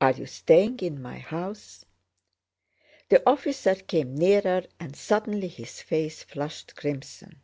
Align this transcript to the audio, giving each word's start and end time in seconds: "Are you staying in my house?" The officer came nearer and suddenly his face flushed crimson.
"Are 0.00 0.10
you 0.10 0.26
staying 0.26 0.80
in 0.80 1.00
my 1.00 1.18
house?" 1.18 1.84
The 3.08 3.22
officer 3.24 3.76
came 3.76 4.16
nearer 4.16 4.64
and 4.80 4.96
suddenly 4.96 5.46
his 5.46 5.80
face 5.80 6.24
flushed 6.24 6.74
crimson. 6.74 7.40